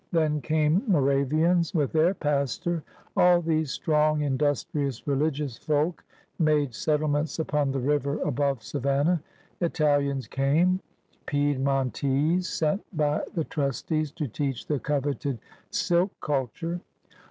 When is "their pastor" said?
1.91-2.81